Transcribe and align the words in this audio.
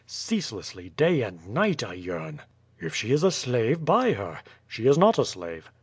Ceaselessly, 0.07 0.89
day 0.89 1.21
and 1.21 1.47
night 1.47 1.83
I 1.83 1.93
yearn." 1.93 2.41
"If 2.79 2.95
she 2.95 3.11
is 3.11 3.21
a 3.21 3.29
slave, 3.29 3.81
l)uy 3.87 4.15
her." 4.15 4.39
"She 4.67 4.87
is 4.87 4.97
not 4.97 5.19
a 5.19 5.25
slave." 5.25 5.71